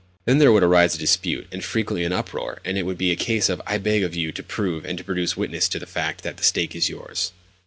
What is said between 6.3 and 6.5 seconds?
the